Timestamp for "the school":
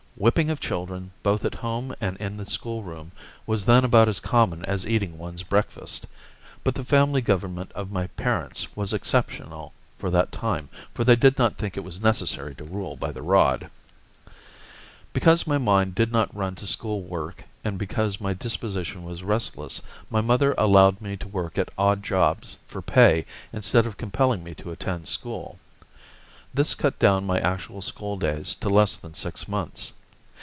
2.37-2.83